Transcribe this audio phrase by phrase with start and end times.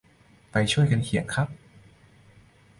[0.51, 1.47] ไปช่วยกันเขียนครับ